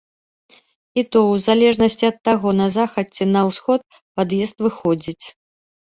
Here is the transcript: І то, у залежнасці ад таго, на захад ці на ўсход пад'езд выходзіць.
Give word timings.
І 1.01 1.03
то, 1.15 1.19
у 1.33 1.35
залежнасці 1.47 2.09
ад 2.11 2.17
таго, 2.29 2.49
на 2.61 2.67
захад 2.77 3.07
ці 3.19 3.23
на 3.35 3.41
ўсход 3.51 3.81
пад'езд 4.21 4.57
выходзіць. 4.69 5.25